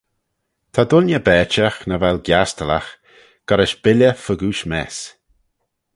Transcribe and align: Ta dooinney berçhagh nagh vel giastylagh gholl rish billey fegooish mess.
Ta 0.73 0.81
dooinney 0.89 1.23
berçhagh 1.27 1.79
nagh 1.87 2.01
vel 2.03 2.19
giastylagh 2.27 2.91
gholl 3.47 3.61
rish 3.61 3.77
billey 3.83 4.17
fegooish 4.23 4.65
mess. 4.71 4.97